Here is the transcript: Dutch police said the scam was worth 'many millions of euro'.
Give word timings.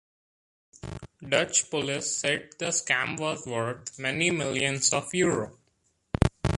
Dutch 1.29 1.69
police 1.69 2.09
said 2.09 2.53
the 2.57 2.69
scam 2.69 3.19
was 3.19 3.45
worth 3.45 3.99
'many 3.99 4.31
millions 4.31 4.91
of 4.93 5.13
euro'. 5.13 5.55